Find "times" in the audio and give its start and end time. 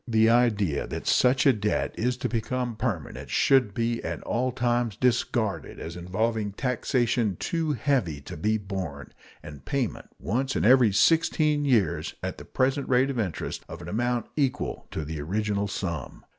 4.51-4.95